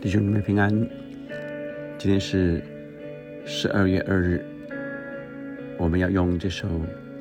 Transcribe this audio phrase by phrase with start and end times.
[0.00, 0.70] 弟兄姊妹平安，
[1.98, 2.64] 今天是
[3.44, 4.42] 十二月二日，
[5.76, 6.66] 我们要用这首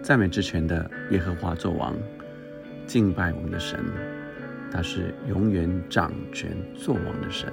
[0.01, 1.93] 赞美之泉的《耶和华作王》，
[2.85, 3.77] 敬拜我们的神，
[4.71, 7.51] 他是永远掌权作王的神。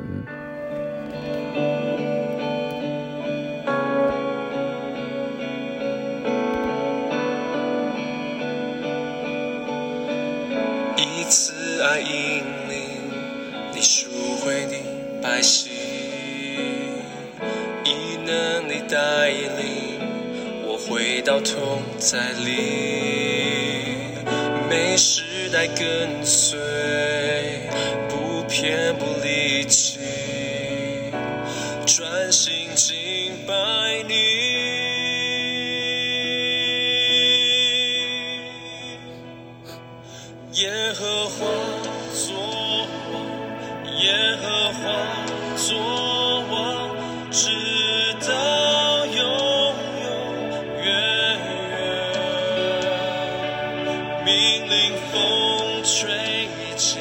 [21.27, 22.55] 到痛在里，
[24.71, 26.57] 没时代跟随，
[28.09, 29.36] 不偏不离。
[56.77, 57.01] 请，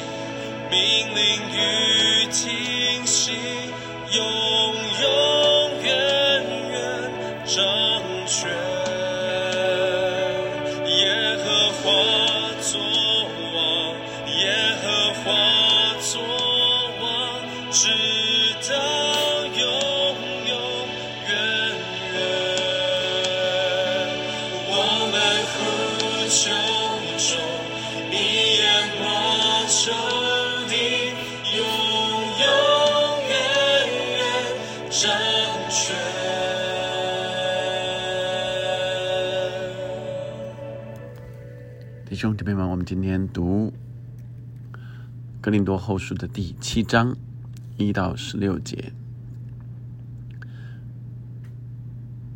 [0.70, 3.32] 命令雨停息，
[4.10, 4.24] 永
[5.02, 6.74] 永远远
[7.44, 7.54] 掌
[8.26, 8.65] 权。
[29.86, 29.92] 望仇
[30.68, 30.74] 敌，
[31.56, 31.62] 永
[32.40, 32.44] 远
[34.08, 34.20] 远
[34.90, 35.08] 掌
[35.70, 35.94] 权。
[42.04, 43.72] 弟兄姊妹们，我们今天读
[45.40, 47.16] 《格林多后书》的第七章。
[47.76, 48.90] 一到十六节，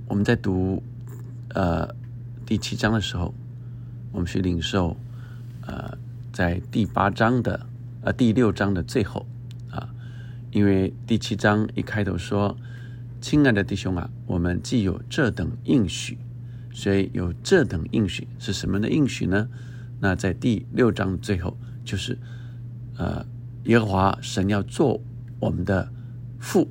[0.07, 0.83] 我们在读
[1.55, 1.95] 呃
[2.45, 3.35] 第七章的时候，
[4.13, 4.99] 我们去领受
[5.63, 5.97] 呃
[6.41, 7.67] 在第八章的
[8.01, 9.27] 呃第六章的最后
[9.71, 9.91] 啊，
[10.51, 12.57] 因为第七章一开头说
[13.21, 16.17] ：“亲爱的弟兄啊，我们既有这等应许，
[16.73, 19.51] 所以有这等应许是什么的应许呢？
[20.01, 22.17] 那在第六章最后就是
[22.97, 23.23] 呃
[23.65, 24.99] 耶和华神要做。”
[25.41, 25.93] 我们的
[26.39, 26.71] 父，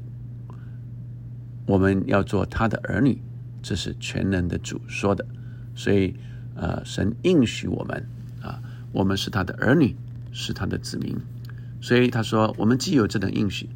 [1.68, 3.22] 我们要做他的儿女，
[3.62, 5.24] 这是全能的主说的。
[5.76, 6.16] 所以，
[6.56, 8.04] 呃，神应许我们，
[8.92, 9.96] 我们是他的儿女，
[10.32, 11.18] 是他的子民。
[11.82, 13.70] 所以他说，我们既有这等应许，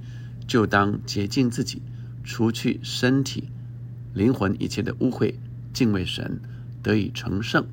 [0.47, 1.81] 就当洁净自己，
[2.23, 3.49] 除去身体、
[4.13, 5.35] 灵魂一切的污秽，
[5.73, 6.39] 敬畏神，
[6.81, 7.65] 得以成圣。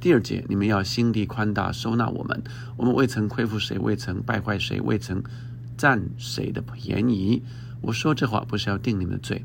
[0.00, 2.42] 第二节，你们要心地宽大，收纳我们。
[2.76, 5.22] 我们未曾亏负谁，未曾败坏谁，未曾。
[5.76, 7.40] 占谁的便宜？
[7.82, 9.44] 我说这话不是要定你们的罪，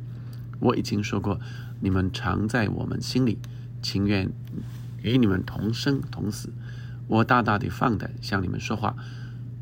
[0.59, 1.39] 我已经说过，
[1.79, 3.37] 你们常在我们心里，
[3.83, 4.31] 情愿
[5.03, 6.49] 与你们同生同死。
[7.07, 8.95] 我大大的放胆向你们说话，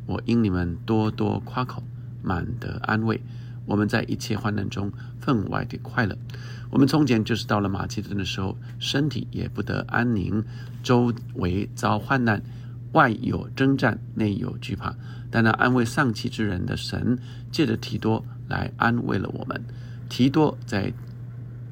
[0.05, 1.83] 我因你们多多夸口，
[2.21, 3.21] 满得安慰。
[3.65, 6.17] 我们在一切患难中分外的快乐。
[6.69, 10.43] 我们从前就是到了马其顿的时候，身体也不得安宁，
[10.83, 12.41] 周围遭患难。
[12.93, 14.93] 外有征战，内有惧怕，
[15.29, 17.17] 但那安慰丧气之人的神，
[17.49, 19.63] 借着提多来安慰了我们。
[20.09, 20.91] 提多在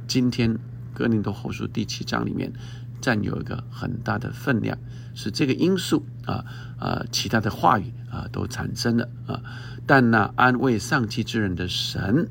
[0.08, 0.58] 今天
[0.94, 2.54] 哥林多后书第七章里面
[3.02, 4.78] 占有一个很大的分量，
[5.16, 6.46] 是这个因素啊
[6.78, 9.42] 啊，其他的话语啊都产生了啊。
[9.86, 12.28] 但那安慰丧气之人的神，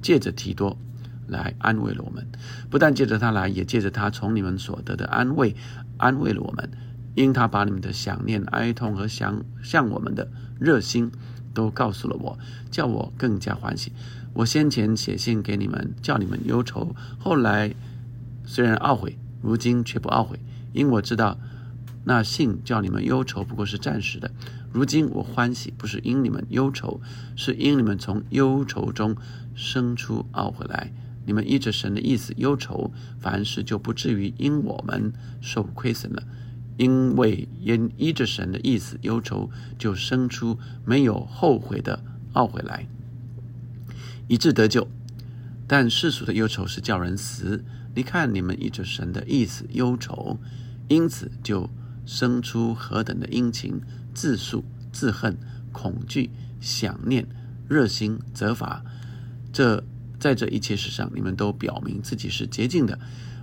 [0.00, 0.76] 借着提多
[1.26, 2.26] 来安慰了我们，
[2.70, 5.54] 不但借着他来，也借着他从你们所得的安慰，
[5.98, 6.70] 安慰了我们。
[7.14, 10.28] 因他把你们的想念、哀痛和想向我们的
[10.60, 11.10] 热心，
[11.54, 12.38] 都告诉了我，
[12.70, 13.90] 叫我更加欢喜。
[14.34, 17.74] 我先前写信给你们，叫你们忧愁；后来
[18.44, 20.38] 虽然懊悔，如今却不懊悔，
[20.72, 21.38] 因我知道
[22.04, 24.30] 那信叫你们忧愁不过是暂时的。
[24.72, 27.00] 如今我欢喜，不是因你们忧愁，
[27.34, 29.16] 是因你们从忧愁中
[29.54, 30.92] 生出懊悔来。
[31.24, 36.22] 你们依着神的意思忧愁，凡事就不至于因我们受亏损了。
[36.76, 42.04] 因为因依着神的意思忧愁，就生出没有后悔的
[42.34, 42.86] 懊悔来，
[44.28, 44.86] 以致得救。
[45.66, 47.64] 但世俗的忧愁是叫人死。
[47.94, 50.38] 你看你们依着神的意思忧愁，
[50.88, 51.68] 因此就
[52.04, 53.80] 生出何等的殷勤、
[54.14, 55.36] 自诉、自恨、
[55.72, 56.30] 恐惧、
[56.60, 57.26] 想念、
[57.68, 58.84] 热心、责罚。
[59.52, 59.82] 这
[60.18, 62.98] 在这一切事上，你们都表明自己是洁净的。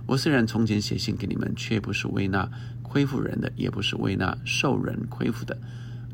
[0.06, 2.50] 我虽然从前写信给你们，却不是为那。
[2.82, 5.58] 亏负人的，也不是为那受人亏负的，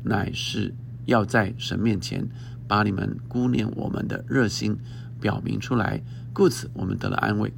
[0.01, 0.73] 乃是
[1.05, 2.27] 要在神面前
[2.67, 4.75] 把你们顾念我们的热心
[5.21, 6.01] 表明出来，
[6.33, 7.53] 故此我们得了安慰，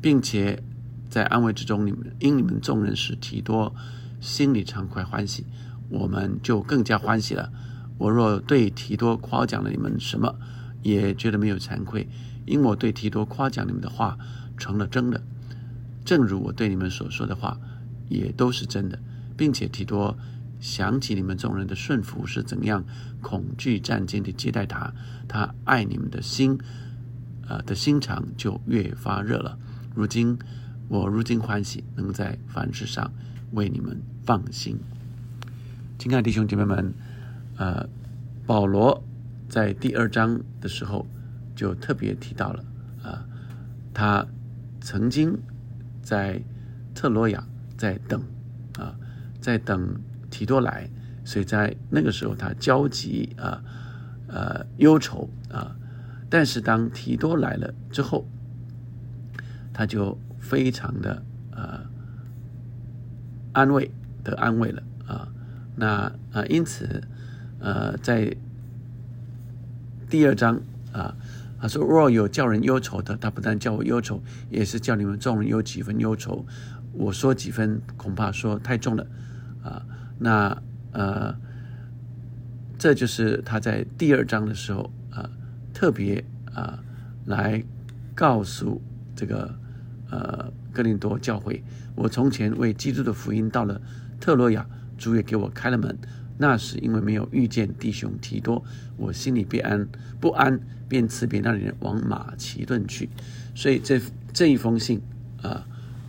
[0.00, 0.62] 并且
[1.10, 3.74] 在安慰之中，你们因你们众人使提多
[4.20, 5.44] 心里畅快欢喜，
[5.90, 7.52] 我们就更加欢喜了。
[7.98, 10.34] 我若对提多夸奖了你们什么，
[10.82, 12.08] 也觉得没有惭愧，
[12.46, 14.16] 因我对提多夸奖你们的话
[14.56, 15.20] 成了真的，
[16.04, 17.58] 正如我对你们所说的话
[18.08, 18.98] 也都是真的，
[19.36, 20.16] 并且提多。
[20.60, 22.84] 想起你们众人的顺服是怎样
[23.20, 24.92] 恐惧战惊的接待他，
[25.28, 26.58] 他爱你们的心，
[27.48, 29.58] 呃的心肠就越发热了。
[29.94, 30.38] 如今
[30.88, 33.10] 我如今欢喜，能在凡事上
[33.52, 34.78] 为你们放心。
[35.98, 36.94] 亲爱的弟兄姐妹们，
[37.56, 37.88] 呃，
[38.46, 39.02] 保罗
[39.48, 41.06] 在第二章的时候
[41.56, 42.64] 就特别提到了
[43.02, 43.24] 啊，
[43.92, 44.26] 他
[44.80, 45.36] 曾经
[46.02, 46.42] 在
[46.94, 47.44] 特罗亚
[47.76, 48.22] 在等
[48.78, 48.94] 啊，
[49.40, 50.00] 在等。
[50.30, 50.86] 提多来，
[51.24, 53.64] 所以在那个时候他焦急啊，
[54.26, 55.74] 呃忧愁啊，
[56.30, 58.26] 但是当提多来了之后，
[59.72, 61.22] 他就非常的
[61.52, 61.80] 呃
[63.52, 63.90] 安慰
[64.22, 65.28] 的安慰了啊，
[65.76, 67.02] 那啊因此
[67.60, 68.36] 呃在
[70.10, 70.60] 第二章
[70.92, 71.14] 啊，
[71.60, 76.44] 他说若有叫人忧愁的，他不但叫我忧愁，也是叫你们众人有几分忧愁。
[76.92, 79.06] 我说几分，恐怕说太重了
[79.62, 79.84] 啊。
[80.18, 81.36] 那呃，
[82.78, 85.30] 这就是他在第二章的时候啊，
[85.78, 86.76] 特别啊
[87.26, 87.62] 来
[88.12, 88.82] 告诉
[89.14, 89.54] 这个
[90.10, 91.62] 呃哥林多教会，
[91.94, 93.80] 我从前为基督的福音到了
[94.18, 94.66] 特洛亚，
[94.96, 95.96] 主也给我开了门。
[96.36, 98.64] 那是因为没有遇见弟兄提多，
[98.96, 99.86] 我心里不安，
[100.18, 100.58] 不安，
[100.88, 103.08] 便辞别那里人往马其顿去。
[103.54, 104.00] 所以这
[104.32, 105.00] 这一封信
[105.40, 105.64] 啊。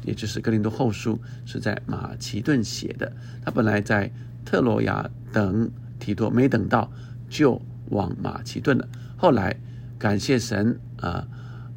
[0.06, 3.12] 也就是格林多后书是在马其顿写的，
[3.44, 4.10] 他本来在
[4.44, 5.70] 特洛亚等
[6.00, 6.90] 提多，没等到
[7.30, 8.88] 就往马其顿了。
[9.20, 9.54] 后来
[10.00, 11.28] 感谢神啊，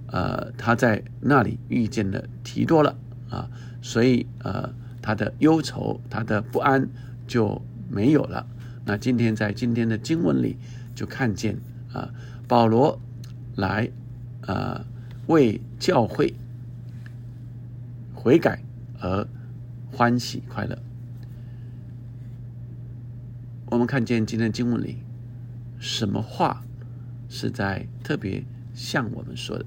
[0.06, 2.96] 呃，他在那里遇见了提多了
[3.28, 3.50] 啊，
[3.82, 4.72] 所以呃，
[5.02, 6.88] 他的忧愁、他的不安
[7.26, 7.60] 就
[7.90, 8.46] 没有了。
[8.84, 10.56] 那今天在今天的经文里
[10.94, 11.58] 就看见
[11.92, 12.08] 啊，
[12.46, 12.96] 保罗
[13.56, 13.90] 来
[14.46, 14.84] 啊
[15.26, 16.32] 为教会。
[18.14, 18.62] 悔改
[19.00, 19.26] 而
[19.90, 20.78] 欢喜快乐。
[23.66, 24.98] 我们看见今天经文里，
[25.80, 26.62] 什么话
[27.32, 28.44] 是在特别
[28.74, 29.64] 向我们说的？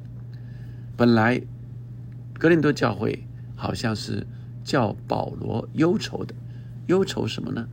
[0.95, 1.41] 本来
[2.37, 3.25] 格林多教会
[3.55, 4.25] 好像是
[4.63, 6.35] 叫保罗忧愁的，
[6.85, 7.67] 忧愁什么呢？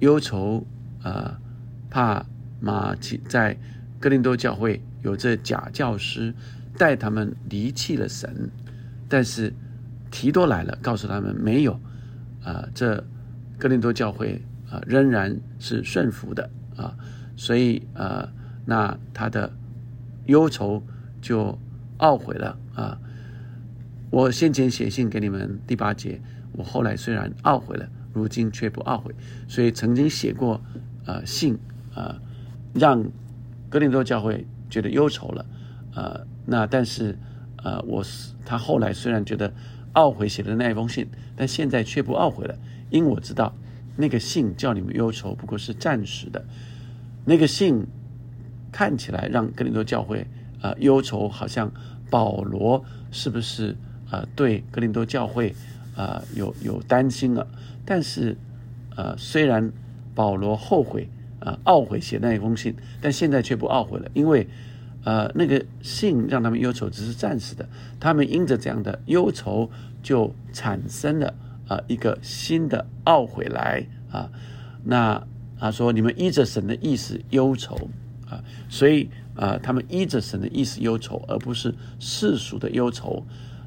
[0.00, 0.66] 忧愁
[1.02, 1.40] 啊，
[1.88, 2.26] 怕
[2.60, 3.56] 马其在
[3.98, 6.34] 格林多教会有这假教师
[6.76, 8.50] 带他们离弃了神，
[9.08, 9.52] 但是。
[10.10, 11.78] 提多来了，告诉他们没有，
[12.42, 13.04] 啊，这
[13.58, 16.96] 哥林多教会啊仍然是顺服的啊，
[17.36, 18.26] 所以啊，
[18.68, 19.50] 那他的
[20.26, 20.82] 忧愁
[21.22, 21.58] 就
[21.96, 23.00] 懊悔了啊。
[24.10, 26.20] 我先前写信给你们第八节，
[26.52, 29.14] 我后来虽然懊悔了，如今却不懊悔。
[29.48, 30.60] 所以曾经写过
[31.06, 31.58] 啊信
[31.94, 32.20] 啊，
[32.74, 33.02] 让
[33.70, 35.46] 哥林多教会觉得忧愁了
[35.94, 36.20] 啊。
[36.44, 37.18] 那但是
[37.56, 39.50] 啊，我是他后来虽然觉得。
[39.94, 42.56] 懊悔写的那一封信，但现在却不懊悔了，
[42.90, 43.52] 因我知道
[43.96, 46.44] 那个信叫你们忧愁，不过是暂时的。
[47.24, 47.84] 那个信
[48.78, 50.24] 看起来让格林多教会
[50.62, 51.68] 啊忧愁，好像
[52.08, 53.74] 保罗是不是
[54.08, 55.52] 啊对格林多教会
[55.96, 57.44] 啊有有担心了？
[57.84, 58.36] 但是
[58.94, 59.72] 呃，虽然
[60.14, 61.08] 保罗后悔
[61.40, 64.46] 啊懊悔写那一封信，但现在却不懊悔了，因为。
[65.04, 67.66] 呃，那个信让他们忧愁只是暂时的，
[67.98, 69.70] 他们因着这样的忧愁，
[70.02, 71.32] 就产生了
[71.66, 74.28] 啊一个新的懊悔来啊。
[74.84, 75.22] 那
[75.58, 77.88] 他说：“你们依着神的意思忧愁
[78.28, 83.24] 啊，所以啊，他们依着神的意思忧愁，而不是世俗的忧愁，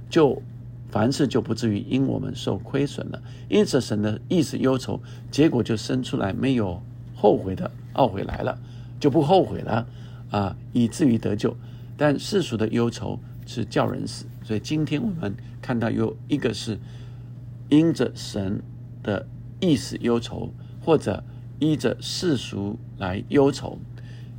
[0.10, 0.42] 就
[0.90, 3.22] 凡事就不至于因我们受亏损了。
[3.50, 6.82] 因着神的意思忧愁，结果就生出来没有
[7.16, 8.58] 后悔的懊悔来了，
[9.00, 9.88] 就不后悔了。”
[10.32, 11.54] 啊，以至于得救，
[11.98, 14.26] 但世俗的忧愁是叫人死。
[14.46, 16.80] 所以今天我们看到有一个是
[17.68, 18.64] 因着神
[19.04, 19.28] 的
[19.60, 20.54] 意思忧愁，
[20.86, 21.22] 或者
[21.60, 23.78] 依着世俗来忧愁。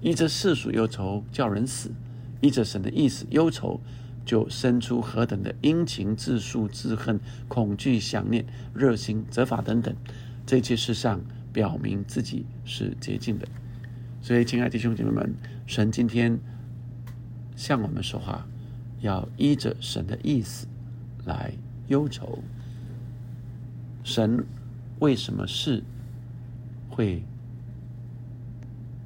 [0.02, 1.90] 依着世俗忧愁叫人死，
[2.40, 3.80] 依着神的意思忧愁，
[4.26, 7.18] 就生出何等的殷勤、自述、自恨、
[7.49, 8.44] 恐惧、想念、
[8.75, 9.94] 热心、责罚等等，
[10.44, 11.21] 这些事上
[11.52, 13.47] 表明自己是洁净的。
[14.21, 15.35] 所以，亲爱的弟兄姐妹们。
[15.64, 16.38] 神今天
[17.56, 18.47] 向我们说话，
[19.00, 20.66] 要依着神的意思
[21.25, 21.52] 来
[21.87, 22.40] 忧愁。
[24.02, 24.44] 神
[24.99, 25.82] 为什么是
[26.90, 27.23] 会？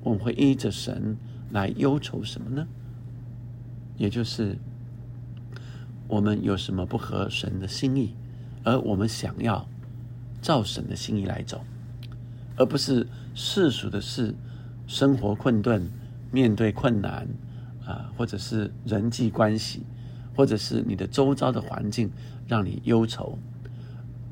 [0.07, 1.17] 我们会依着神
[1.51, 2.65] 来忧愁什么呢？
[3.97, 4.57] 也就是
[6.07, 8.15] 我们有什么不合神的心意，
[8.63, 9.69] 而我们想要
[10.41, 11.65] 照神的心意来走，
[12.57, 14.33] 而不是世俗的事、
[14.87, 15.91] 生活困顿、
[16.31, 17.27] 面对困难
[17.85, 19.83] 啊，或者是人际关系，
[20.37, 22.13] 或者是你的周遭的环境
[22.47, 23.37] 让你忧愁，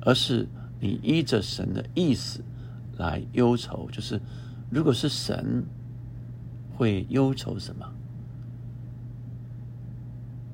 [0.02, 0.46] 而是
[0.78, 2.44] 你依着神的意思
[2.96, 3.88] 来忧愁。
[3.90, 4.20] 就是
[4.74, 5.64] 如果是神。
[6.76, 7.88] 会忧愁什么？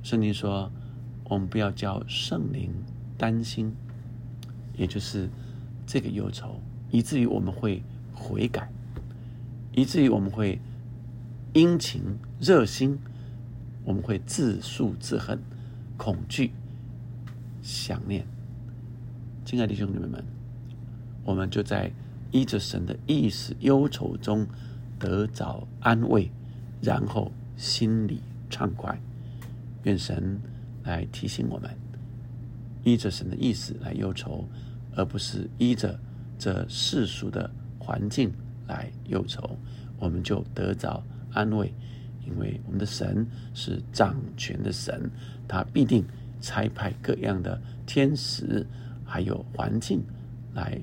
[0.02, 0.70] 圣经说
[1.24, 2.70] ：“我们不要叫圣灵
[3.16, 3.74] 担心，
[4.76, 5.30] 也就是
[5.86, 6.60] 这个忧愁，
[6.90, 8.70] 以至于我们会悔改，
[9.72, 10.60] 以至于我们会
[11.54, 12.02] 殷勤
[12.38, 12.98] 热心，
[13.82, 15.40] 我们会自诉自恨，
[15.96, 16.52] 恐惧、
[17.62, 18.26] 想念。”
[19.46, 20.22] 亲爱的兄姊妹们，
[21.24, 21.90] 我们就在
[22.30, 24.46] 依着神的意思忧愁中。
[25.00, 26.30] 得着安慰，
[26.82, 28.20] 然后心里
[28.50, 29.00] 畅快。
[29.84, 30.38] 愿神
[30.82, 31.70] 来提醒我们，
[32.84, 34.44] 依着神的意思来忧愁，
[34.94, 35.99] 而不是依着
[36.38, 38.30] 这世俗的环境
[38.68, 39.56] 来忧愁，
[39.99, 41.72] 我们就得着安慰。
[42.26, 45.10] 因为我们的神是掌权的神，
[45.49, 46.04] 他必定
[46.42, 48.66] 差派各样的天使，
[49.02, 50.02] 还有环境
[50.52, 50.78] 来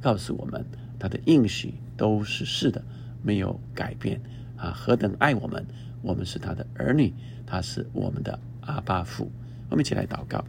[0.00, 0.64] 告诉我们，
[0.98, 2.82] 他的应许都是是的。
[3.20, 4.20] 没有改变
[4.56, 4.70] 啊！
[4.70, 5.66] 何等爱我们！
[6.02, 7.12] 我们是他的儿女，
[7.44, 9.28] 他是我们的阿爸父。
[9.68, 10.42] 我们一起来祷告：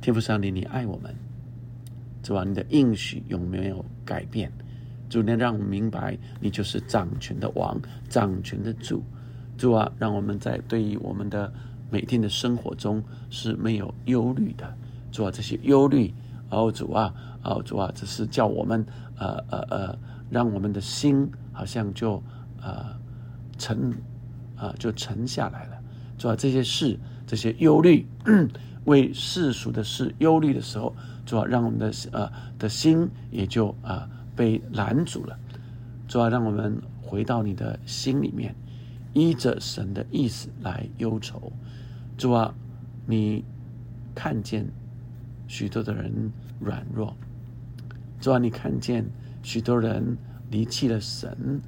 [0.00, 1.14] 天父上帝，你爱我们，
[2.22, 4.50] 主啊，你的应许有没有改变？
[5.10, 7.78] 主，能让我们明白，你就是掌权的王，
[8.08, 9.02] 掌权的主。
[9.58, 11.52] 主啊，让我们在对于我们的
[11.90, 14.74] 每天的生活中是没有忧虑的。
[15.12, 16.12] 主啊，这些忧虑，
[16.48, 17.14] 哦主啊，
[17.54, 18.84] 哦主啊，只是叫我们
[19.16, 19.98] 呃呃呃，
[20.30, 21.30] 让我们的心。
[21.50, 22.22] 好像就
[22.62, 22.96] 呃
[23.56, 23.92] 沉
[24.54, 25.82] 啊就沉下来了，
[26.16, 28.06] 主啊这些事这些忧虑，
[28.86, 30.94] 为世俗的事忧虑的时候，
[31.26, 35.36] 主啊让我们的呃的心也就啊被拦阻了，
[36.06, 38.54] 主啊让我们回到你的心里面，
[39.12, 41.50] 依着神的意思来忧愁，
[42.16, 42.54] 主啊，
[43.04, 43.44] 你
[44.14, 44.64] 看见
[45.48, 47.16] 许多的人软弱，
[48.20, 49.04] 主啊，你看见
[49.42, 50.16] 许多人。
[50.50, 51.60] 离弃了神，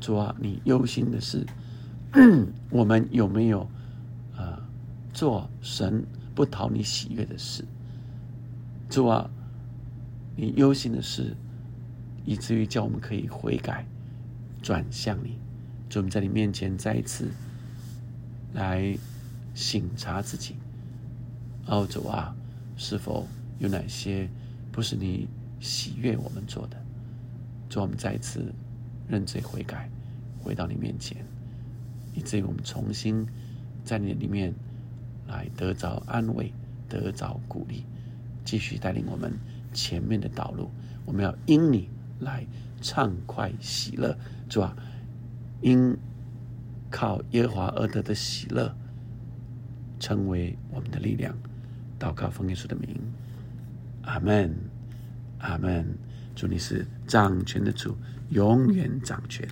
[0.00, 1.46] 主啊，你忧心的是
[2.68, 3.60] 我们有没有
[4.36, 4.60] 啊
[5.12, 7.64] 做神不讨你喜悦的事？
[8.88, 9.30] 主啊，
[10.34, 11.36] 你忧心的是，
[12.24, 13.86] 以至于叫我们可以悔改，
[14.60, 15.38] 转向你。
[15.88, 17.28] 主，我们在你面前再一次
[18.54, 18.98] 来
[19.54, 20.56] 省察自己。
[21.66, 22.34] 哦，主啊，
[22.76, 23.24] 是否
[23.60, 24.28] 有哪些
[24.72, 25.28] 不是你
[25.60, 26.76] 喜悦我们做的？
[27.68, 28.52] 主，我们再次
[29.06, 29.88] 认罪悔改，
[30.42, 31.24] 回到你面前，
[32.14, 33.24] 以至于我们重新
[33.84, 34.52] 在你里面
[35.28, 36.52] 来得着安慰，
[36.88, 37.84] 得着鼓励，
[38.44, 39.32] 继续带领我们
[39.72, 40.70] 前面的道路。
[41.04, 41.88] 我们要因你
[42.18, 42.44] 来
[42.80, 44.16] 畅快喜乐，
[44.48, 44.74] 主啊，
[45.60, 45.96] 因
[46.90, 48.74] 靠耶和华而得的喜乐，
[50.00, 51.36] 成为我们的力量。
[51.98, 52.96] 祷告奉耶稣的名，
[54.02, 54.56] 阿门，
[55.40, 55.86] 阿门。
[56.34, 57.96] 主，你是掌权的主，
[58.30, 59.46] 永远掌权。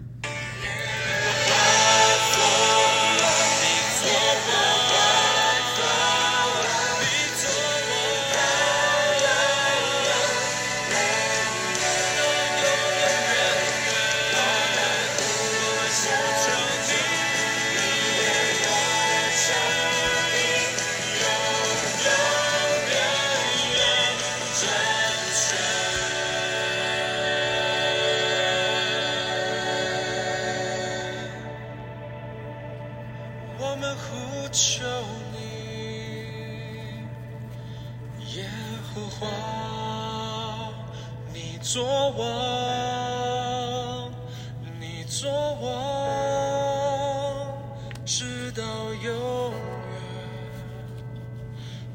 [48.49, 48.64] 直到
[48.95, 50.00] 永远。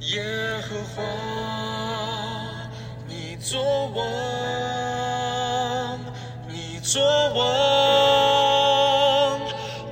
[0.01, 0.21] 耶
[0.61, 1.01] 和华，
[3.07, 4.03] 你做王，
[6.47, 7.01] 你做
[7.33, 7.41] 王，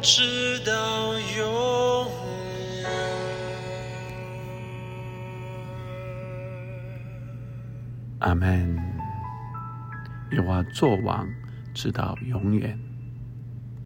[0.04, 1.52] 直到永
[2.84, 2.86] 远。
[8.20, 8.78] 阿门。
[10.30, 11.28] 有啊，做王
[11.74, 12.80] 直到永远。